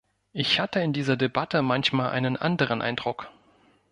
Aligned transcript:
Ich 0.33 0.59
hatte 0.59 0.79
in 0.79 0.93
dieser 0.93 1.15
Debatte 1.15 1.61
manchmal 1.61 2.09
einen 2.09 2.35
anderen 2.35 2.81
Eindruck. 2.81 3.29